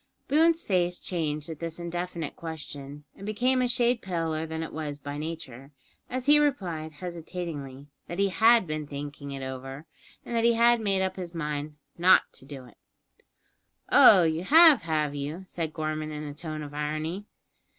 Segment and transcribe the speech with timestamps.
[0.27, 4.97] Boone's face changed at this indefinite question, and became a shade paler than it was
[4.97, 5.69] by nature,
[6.09, 9.85] as he replied, hesitatingly, that he had been thinking over it,
[10.25, 12.77] and that he had made up his mind not to do it.
[13.91, 17.27] "Oh, you have, have you?" said Gorman in a tone of irony.